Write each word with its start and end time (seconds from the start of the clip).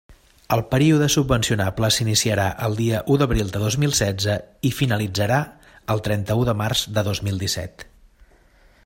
El 0.55 0.61
període 0.69 1.09
subvencionable 1.15 1.89
s'iniciarà 1.97 2.47
el 2.67 2.77
dia 2.79 3.03
u 3.15 3.19
d'abril 3.23 3.53
de 3.57 3.61
dos 3.65 3.77
mil 3.83 3.93
setze 3.99 4.39
i 4.71 4.73
finalitzarà 4.79 5.39
el 5.95 6.03
trenta-u 6.09 6.49
de 6.51 6.57
març 6.63 6.83
de 6.97 7.09
dos 7.11 7.23
mil 7.29 7.39
dèsset. 7.45 7.87